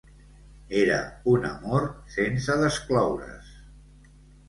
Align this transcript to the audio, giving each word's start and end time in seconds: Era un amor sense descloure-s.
Era 0.79 0.95
un 1.35 1.45
amor 1.51 1.87
sense 2.17 2.59
descloure-s. 2.65 3.57